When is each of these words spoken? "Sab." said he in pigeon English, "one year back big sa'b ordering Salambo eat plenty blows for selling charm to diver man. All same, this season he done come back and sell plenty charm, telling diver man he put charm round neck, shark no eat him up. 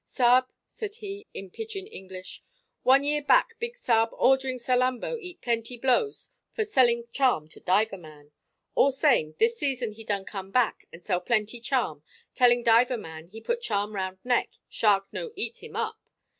"Sab." 0.03 0.51
said 0.65 0.95
he 0.95 1.27
in 1.31 1.51
pigeon 1.51 1.85
English, 1.85 2.41
"one 2.81 3.03
year 3.03 3.21
back 3.21 3.53
big 3.59 3.77
sa'b 3.77 4.09
ordering 4.13 4.57
Salambo 4.57 5.15
eat 5.21 5.41
plenty 5.43 5.77
blows 5.77 6.31
for 6.51 6.63
selling 6.65 7.05
charm 7.11 7.47
to 7.49 7.59
diver 7.59 7.99
man. 7.99 8.31
All 8.73 8.91
same, 8.91 9.35
this 9.37 9.59
season 9.59 9.91
he 9.91 10.03
done 10.03 10.25
come 10.25 10.49
back 10.49 10.87
and 10.91 11.05
sell 11.05 11.21
plenty 11.21 11.59
charm, 11.59 12.01
telling 12.33 12.63
diver 12.63 12.97
man 12.97 13.27
he 13.27 13.41
put 13.41 13.61
charm 13.61 13.93
round 13.93 14.17
neck, 14.23 14.53
shark 14.67 15.05
no 15.11 15.31
eat 15.35 15.61
him 15.61 15.75
up. 15.75 15.99